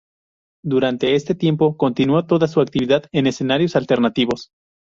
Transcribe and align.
Durante 0.65 1.13
este 1.13 1.35
tiempo 1.35 1.77
continuó 1.77 2.25
toda 2.25 2.47
su 2.47 2.59
actividad 2.59 3.03
en 3.11 3.27
escenarios 3.27 3.75
alternativos. 3.75 4.49